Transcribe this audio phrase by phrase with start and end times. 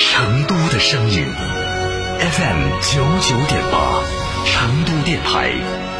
[0.00, 1.24] 成都的声音
[2.20, 4.00] ，FM 九九点八，
[4.46, 5.52] 成都电台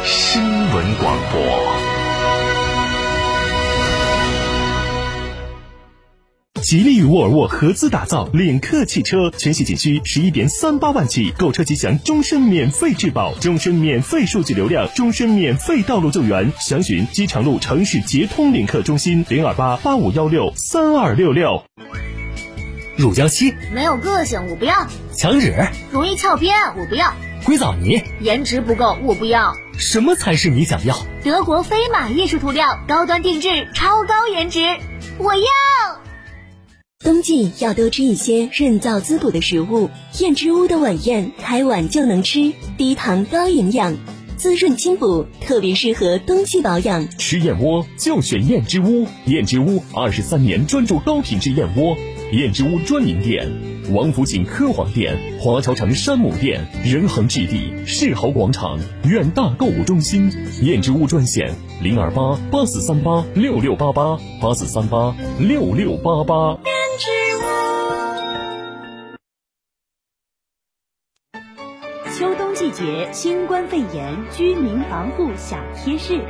[0.05, 1.41] 新闻广播。
[6.61, 16.53] 吉利与沃尔沃合资打造领克汽车，全系仅需十一点三八万起，购车即享终身免费质保、终身免费数据流量、终身免费道路救援。
[16.61, 21.65] 详询机场路城市捷通领克中心零二八八五幺六三二六六。
[22.99, 24.85] 乳胶漆没有个性，我不要；
[25.15, 25.55] 墙纸
[25.89, 27.13] 容易翘边，我不要；
[27.45, 29.53] 硅藻泥颜值不够，我不要。
[29.77, 30.97] 什么才是你想要？
[31.23, 34.59] 德国飞马艺术涂料，高端定制，超高颜值，
[35.17, 35.41] 我要。
[37.01, 39.89] 冬季要多吃一些润燥滋补的食物，
[40.19, 43.95] 燕之屋的晚宴开碗就能吃，低糖高营养，
[44.35, 47.07] 滋润清补，特别适合冬季保养。
[47.17, 51.95] 吃燕窝就选燕之屋，燕之屋二十三年专注高品质燕窝，
[52.31, 53.49] 燕之屋专营店：
[53.91, 60.31] 王府井科华店、华侨城山姆店、仁恒置地世豪广场、远大购物中心。
[60.61, 66.51] 燕之屋专线：零二八八四三八六六八八八四三八六六八八。
[66.65, 67.41] 燕之屋
[72.15, 76.21] 秋冬季节，新冠肺炎居民防护小贴士。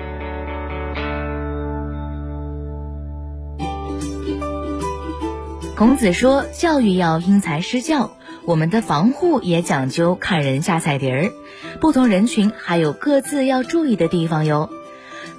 [5.80, 8.11] 孔子说：“教育要因材施教，
[8.44, 11.31] 我们的防护也讲究看人下菜碟儿。
[11.80, 14.69] 不同人群还有各自要注意的地方哟。”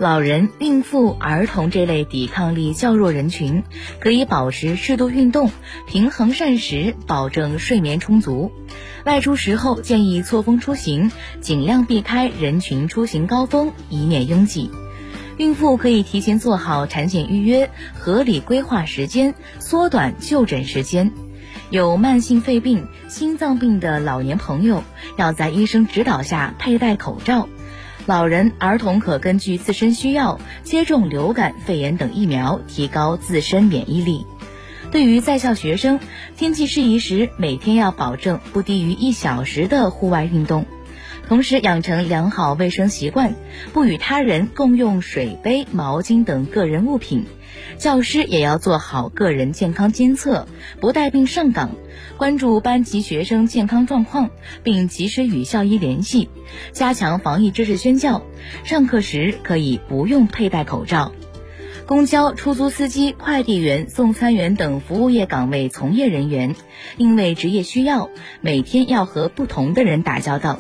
[0.01, 3.65] 老人、孕妇、儿童这类抵抗力较弱人群，
[3.99, 5.51] 可以保持适度运动，
[5.87, 8.51] 平衡膳食，保证睡眠充足。
[9.05, 14.71] 外出时候建议错峰出行，尽量避开人群出行高峰，以免拥挤。
[15.41, 21.13] 孕妇可以提前做好产检预约，合理规划时间，缩短就诊时间。
[21.71, 24.85] 有慢性肺病、心脏病的老年朋友，
[25.17, 27.49] 要在医生指导下佩戴口罩。
[28.05, 34.27] 老人、儿童可根据自身需要接种流感、肺炎等疫苗，提高自身免疫力。
[34.93, 36.01] 对于在校学生，
[36.37, 40.67] 天气适宜时，每天要保证不低于一小时的户外运动，
[41.31, 43.37] 同时养成良好卫生习惯，
[43.73, 47.25] 不与他人共用水杯、毛巾等个人物品。
[47.79, 50.49] 教师也要做好个人健康监测，
[50.81, 51.71] 不带病上岗，
[52.17, 54.31] 关注班级学生健康状况，
[54.65, 56.29] 并及时与校医联系，
[56.73, 58.23] 加强防疫知识宣教。
[58.65, 61.13] 上课时可以不用佩戴口罩。
[61.87, 66.57] 公交、出租司机、快递员、送餐员等服务业岗位从业人员，
[66.97, 68.11] 因为职业需要，
[68.41, 70.59] 每天要和不同的人打交道，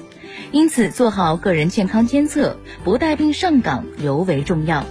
[0.53, 4.85] 因此做好个人健康监测，不带病上岗尤为重要。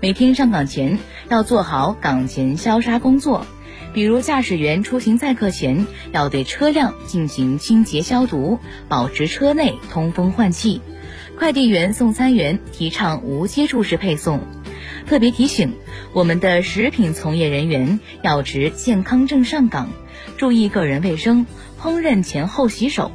[0.00, 3.46] 每天上岗前要做好岗前消杀工作，
[3.92, 10.80] 比如驾驶员出行载客前要对车辆进行清洁消毒，保持车内通风换气；
[11.36, 14.40] 快递员、送餐员提倡无接触式配送。
[15.06, 15.72] 特别提醒，
[16.12, 19.88] 我们的食品从业人员要持健康证上岗，
[20.36, 21.46] 注意个人卫生，
[21.80, 23.10] 烹饪前后洗手，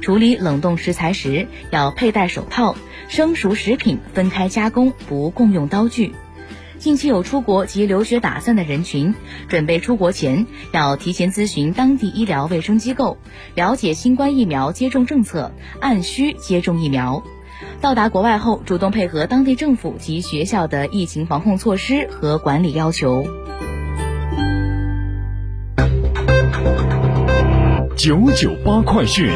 [0.00, 2.76] 处理冷冻食材时要佩戴手套。
[3.08, 6.14] 生熟食品分开加工，不共用刀具。
[6.78, 9.14] 近期有出国及留学打算的人群，
[9.48, 13.18] 准备出国前要提前咨询当地医疗卫生机构，
[13.54, 17.22] 了解新冠疫苗接种政策，按需接种疫苗。
[17.80, 23.26] 到达国外后，主动配合当地政府及学校的疫情防控措施和管理要求。
[27.96, 29.30] 九九八快讯。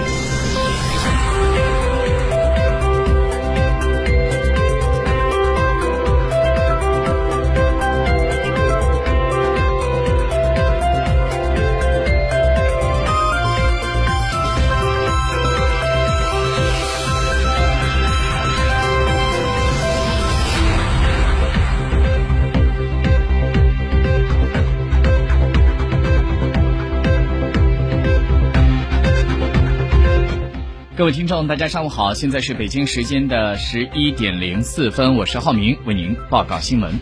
[30.97, 36.93] 各位听众，大家上午好，现在是北京时间的十一点零四分，我是浩明，为您报告新闻。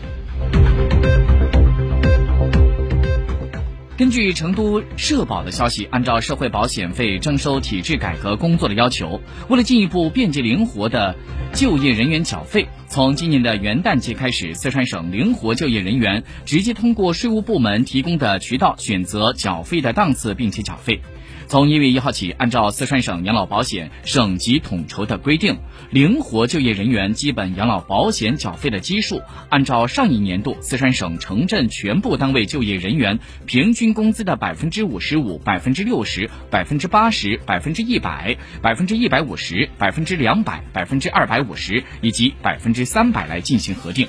[3.95, 11.15] 根据成都社保的消息，按照社会保险费征收体制改革工作的要求，为了进一步便捷灵活的
[11.53, 12.67] 就业人员缴费。
[12.87, 20.99] 从今年的元旦节开始，四川省灵活就业人员直接通过税务部门提供的渠道选择缴费的档次，并且缴费。
[21.47, 25.57] 从一月一号起，按照四川省养老保险省级统筹的规定，
[25.91, 44.07] 灵活就业人员基本养老保险缴费的基数，按照上一年度四川省城镇全部单位就业人员平均工资的百分之五十五、百分之六十、百分之八十、百分之一百、百分之一百五十、百分之两百、百分之二百五十以及百分之三百来进行核定。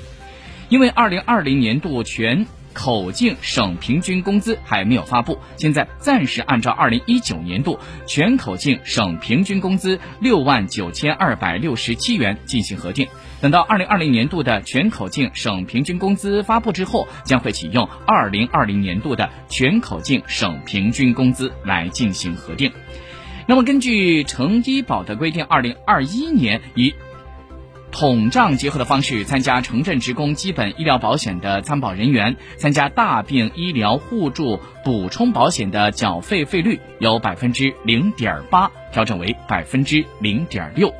[0.67, 13.07] 因为二零二零年度全口径省平均工资还没有发布，现在暂时按照二零一九年度全口径省平均工资六万九千二百六十七元进行核定。
[13.41, 22.71] 等到二零二零年度的全口径省平均工资发布之后，将会启用二零二零年度的全口径省平均工资来进行核定。
[23.47, 26.93] 那么，根据城医保的规定，二零二一年以
[27.97, 40.93] 统账结合的方式参加城镇职工基本医疗保险的参保人员，参加大病医疗互助补充保险的缴费费率由百分之零点八调整为百分之零点六。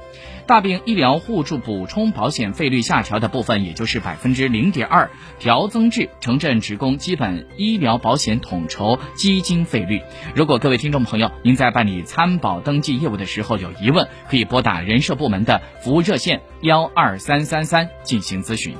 [0.47, 5.09] 大病医疗互助补充保险费率下调的部分，也就是百分之零点二，
[5.39, 10.01] 调增至城镇职工基本医疗保险统筹基金费率。
[10.35, 18.75] 如果各位听众朋友您在办理参保登记业务的时候有疑问，可以拨打人社部门的服务热线幺二三三三进行咨询。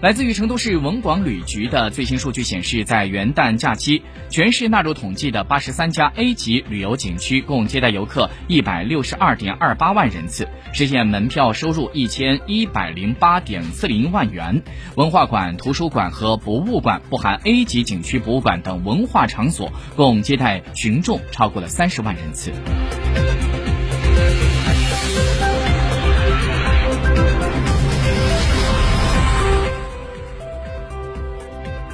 [0.00, 14.62] 来自于成都市文广旅局的最新数据显示，在元旦假期，全市纳入统计的八十三家 A 级旅游景区共接待游客一百六十二点二八万人次，实现门票收入一千一百零八点四零万元。
[14.94, 22.50] 文化馆、图书馆和博物馆（不含 A 级景区博物馆）等文化场所共接待群众超过了三十万人次。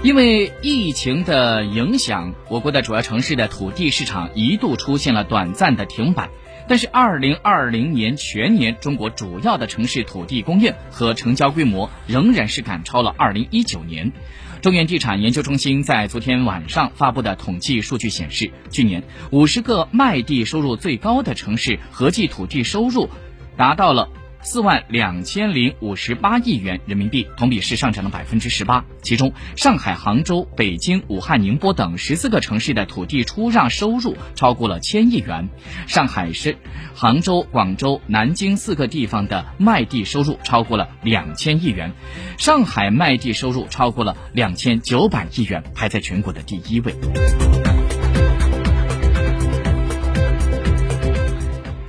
[0.07, 6.31] 因为疫情的影响，我国的主要城市的土地市场一度出现了短暂的停摆。
[6.69, 14.13] 但是，二零二零年全年，中国主要的城市土地供应和成交规模仍然是赶超了二零一九年。
[14.63, 23.11] 中原地产研究中心在昨天晚上发布的统计数据显示，去年五十个卖地收入最高的城市合计土地收入
[23.57, 24.09] 达到了。
[24.43, 28.85] 四万两千零五十八亿元人民币，同比是上涨了百分之十八。
[29.03, 35.49] 其中，上海、杭州、北京、武汉、宁波等十四个城市的土地出让收入超过了千亿元。
[35.87, 36.57] 上海市、
[36.95, 41.93] 杭州、广州、南京四个地方的卖地收入超过了两千亿元。
[42.39, 46.95] 上海卖地收入超过了两千九百亿元，排在全国的第一位。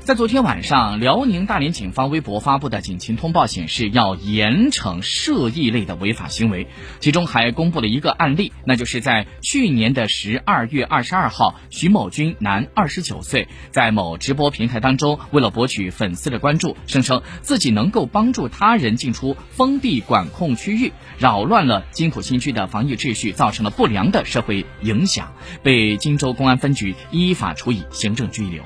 [0.07, 6.65] 在昨天晚上，辽宁大连警方微博发布的警情通报显示，要严惩涉疫类的违法行为，
[7.01, 25.33] 其中还公布了一个案例，那就是在去年的十二月二十二号，徐某军，男，二十九岁，在某直播平台当中，为了博取粉丝的关注，声称自己能够帮助他人进出封闭管控区域，扰乱了金浦新区的防疫秩序，造成了不良的社会影响，
[25.63, 28.63] 被荆州公安分局依法处以行政拘留。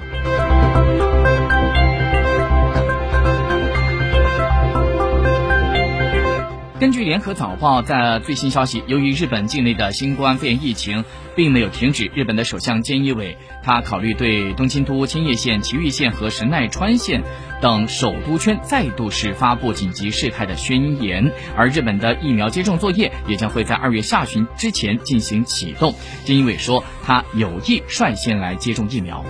[6.81, 17.21] 根据联合早报在最新消息，由于日本境内的新冠肺炎疫情并没有停止，日本的首相菅义伟他考虑对东京都、千叶县、埼玉县和神奈川县
[17.61, 25.93] 等首都圈再度是发布紧急事态的宣言，而日本的疫苗接种作业也将会在二月下旬之前进行启动。
[26.25, 29.23] 菅义伟说，他有意率先来接种疫苗。